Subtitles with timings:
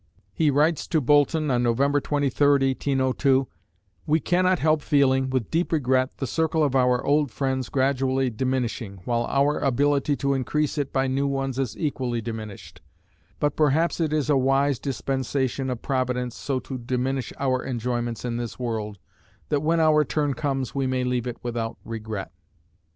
[0.33, 3.47] He writes to Boulton on November 23, 1802:
[4.07, 9.01] We cannot help feeling, with deep regret, the circle of our old friends gradually diminishing,
[9.05, 12.81] while our ability to increase it by new ones is equally diminished;
[13.39, 18.37] but perhaps it is a wise dispensation of Providence so to diminish our enjoyments in
[18.37, 18.97] this world,
[19.49, 22.31] that when our turn comes we may leave it without regret.